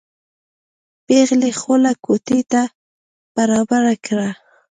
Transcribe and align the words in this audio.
پېغلې 1.05 1.51
خوله 1.59 1.91
کوټې 2.05 2.39
ته 2.51 2.61
برابره 3.35 3.93
کړه. 4.05 4.29